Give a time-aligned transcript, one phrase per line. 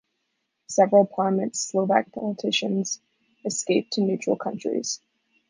[0.67, 2.99] Several prominent Slovak politicians
[3.45, 4.99] escaped to neutral countries.